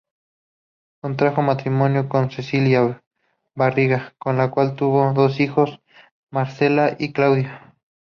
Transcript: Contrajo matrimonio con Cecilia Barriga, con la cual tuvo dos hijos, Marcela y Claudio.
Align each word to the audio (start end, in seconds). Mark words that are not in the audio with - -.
Contrajo 0.99 1.43
matrimonio 1.43 2.09
con 2.09 2.31
Cecilia 2.31 3.03
Barriga, 3.53 4.15
con 4.17 4.35
la 4.35 4.49
cual 4.49 4.75
tuvo 4.75 5.13
dos 5.13 5.39
hijos, 5.39 5.79
Marcela 6.31 6.95
y 6.97 7.13
Claudio. 7.13 7.51